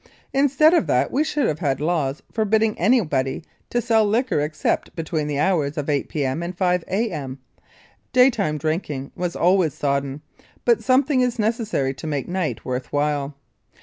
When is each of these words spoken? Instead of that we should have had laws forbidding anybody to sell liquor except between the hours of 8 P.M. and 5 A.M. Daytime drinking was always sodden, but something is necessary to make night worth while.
Instead 0.33 0.73
of 0.73 0.87
that 0.87 1.11
we 1.11 1.23
should 1.23 1.45
have 1.45 1.59
had 1.59 1.79
laws 1.79 2.23
forbidding 2.31 2.75
anybody 2.79 3.43
to 3.69 3.79
sell 3.79 4.03
liquor 4.03 4.39
except 4.39 4.95
between 4.95 5.27
the 5.27 5.37
hours 5.37 5.77
of 5.77 5.91
8 5.91 6.09
P.M. 6.09 6.41
and 6.41 6.57
5 6.57 6.83
A.M. 6.87 7.37
Daytime 8.11 8.57
drinking 8.57 9.11
was 9.15 9.35
always 9.35 9.75
sodden, 9.75 10.21
but 10.65 10.83
something 10.83 11.21
is 11.21 11.37
necessary 11.37 11.93
to 11.93 12.07
make 12.07 12.27
night 12.27 12.65
worth 12.65 12.91
while. 12.91 13.35